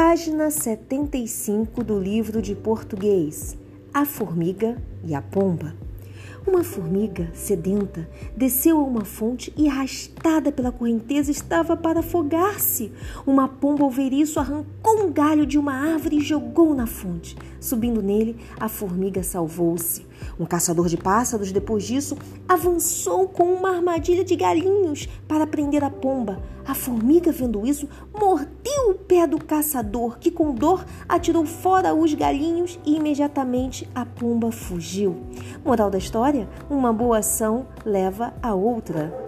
Página 0.00 0.48
75 0.48 1.82
do 1.82 1.98
livro 1.98 2.40
de 2.40 2.54
português 2.54 3.58
A 3.92 4.04
Formiga 4.04 4.80
e 5.04 5.12
a 5.12 5.20
Pomba. 5.20 5.74
Uma 6.46 6.62
formiga 6.62 7.28
sedenta 7.34 8.08
desceu 8.36 8.78
a 8.78 8.82
uma 8.82 9.04
fonte 9.04 9.52
e, 9.56 9.68
arrastada 9.68 10.52
pela 10.52 10.70
correnteza, 10.70 11.32
estava 11.32 11.76
para 11.76 11.98
afogar-se. 11.98 12.92
Uma 13.26 13.48
pomba 13.48 13.82
ao 13.82 13.90
ver 13.90 14.12
isso 14.12 14.38
arrancou 14.38 15.04
um 15.04 15.12
galho 15.12 15.44
de 15.44 15.58
uma 15.58 15.74
árvore 15.74 16.18
e 16.18 16.20
jogou 16.20 16.74
na 16.74 16.86
fonte. 16.86 17.36
Subindo 17.60 18.00
nele, 18.00 18.36
a 18.58 18.68
formiga 18.68 19.22
salvou-se. 19.22 20.06
Um 20.38 20.46
caçador 20.46 20.86
de 20.86 20.96
pássaros, 20.96 21.50
depois 21.52 21.84
disso, 21.84 22.16
avançou 22.48 23.28
com 23.28 23.52
uma 23.52 23.74
armadilha 23.74 24.24
de 24.24 24.36
galinhos 24.36 25.08
para 25.26 25.46
prender 25.46 25.82
a 25.82 25.90
pomba. 25.90 26.40
A 26.64 26.74
formiga, 26.74 27.32
vendo 27.32 27.66
isso, 27.66 27.88
mordeu 28.18 28.57
pé 29.08 29.26
do 29.26 29.42
caçador, 29.42 30.18
que 30.18 30.30
com 30.30 30.54
dor 30.54 30.84
atirou 31.08 31.46
fora 31.46 31.94
os 31.94 32.12
galinhos 32.12 32.78
e 32.84 32.94
imediatamente 32.96 33.88
a 33.94 34.04
pomba 34.04 34.52
fugiu. 34.52 35.16
Moral 35.64 35.90
da 35.90 35.96
história: 35.96 36.46
uma 36.68 36.92
boa 36.92 37.18
ação 37.18 37.66
leva 37.84 38.34
a 38.42 38.54
outra. 38.54 39.27